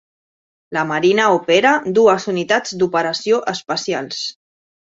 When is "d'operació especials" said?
2.81-4.27